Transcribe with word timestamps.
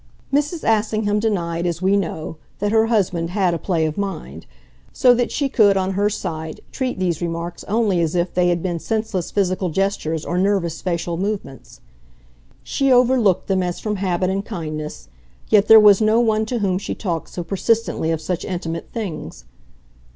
Mrs. 0.33 0.63
Assingham 0.67 1.19
denied, 1.19 1.67
as 1.67 1.79
we 1.79 1.95
know, 1.95 2.37
that 2.57 2.71
her 2.71 2.87
husband 2.87 3.29
had 3.29 3.53
a 3.53 3.59
play 3.59 3.85
of 3.85 3.99
mind; 3.99 4.47
so 4.91 5.13
that 5.13 5.31
she 5.31 5.47
could, 5.47 5.77
on 5.77 5.91
her 5.91 6.09
side, 6.09 6.59
treat 6.71 6.97
these 6.97 7.21
remarks 7.21 7.63
only 7.65 8.01
as 8.01 8.15
if 8.15 8.33
they 8.33 8.47
had 8.47 8.63
been 8.63 8.79
senseless 8.79 9.29
physical 9.29 9.69
gestures 9.69 10.25
or 10.25 10.39
nervous 10.39 10.81
facial 10.81 11.17
movements. 11.17 11.81
She 12.63 12.91
overlooked 12.91 13.45
them 13.45 13.61
as 13.61 13.79
from 13.79 13.97
habit 13.97 14.31
and 14.31 14.43
kindness; 14.43 15.07
yet 15.49 15.67
there 15.67 15.79
was 15.79 16.01
no 16.01 16.19
one 16.19 16.47
to 16.47 16.57
whom 16.57 16.79
she 16.79 16.95
talked 16.95 17.29
so 17.29 17.43
persistently 17.43 18.09
of 18.09 18.19
such 18.21 18.43
intimate 18.43 18.89
things. 18.91 19.45